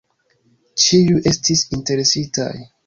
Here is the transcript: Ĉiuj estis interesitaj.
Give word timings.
Ĉiuj 0.85 1.21
estis 1.35 1.65
interesitaj. 1.81 2.53